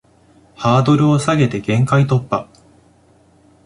[0.55, 2.49] ハードルを下げて限界突破